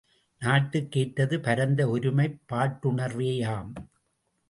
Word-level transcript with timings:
நாட்டுக்கு 0.41 0.99
ஏற்றது 0.99 1.39
பரந்த 1.39 1.89
ஒருமைப் 1.89 2.41
பாட்டுணர்வேயாம்! 2.49 3.71